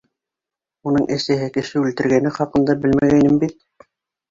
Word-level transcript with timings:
Уның 0.91 1.05
әсәһе 1.17 1.51
кеше 1.59 1.77
үлтергәне 1.83 2.33
хаҡында 2.41 2.77
белмәгәйнем 2.87 3.41
бит. 3.47 3.89